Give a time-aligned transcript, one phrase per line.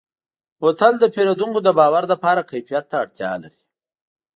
[0.59, 3.61] بوتل د پیرودونکو د باور لپاره کیفیت ته اړتیا لري.